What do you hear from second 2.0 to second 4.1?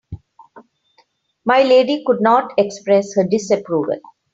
could not express her disapproval.